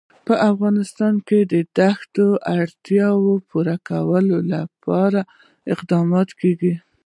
په 0.27 0.33
افغانستان 0.51 1.15
کې 1.27 1.39
د 1.51 1.53
دښتې 1.77 2.25
د 2.33 2.39
اړتیاوو 2.59 3.33
پوره 3.49 3.75
کولو 3.89 4.37
لپاره 4.53 5.19
اقدامات 5.73 6.29
کېږي. 6.41 6.73